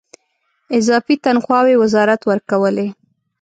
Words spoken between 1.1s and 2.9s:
تنخواوې وزارت ورکولې.